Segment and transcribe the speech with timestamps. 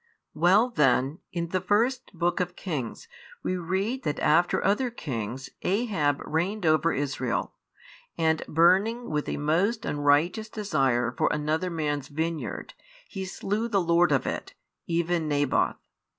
[0.33, 3.07] Well then, in the First Book of Kings
[3.43, 7.53] we read that after other kings Ahab reigned over Israel,
[8.17, 12.73] and burning with a most unrighteous desire for another man's vineyard,
[13.07, 14.55] he slew the lord of it,
[14.87, 15.75] even Naboth.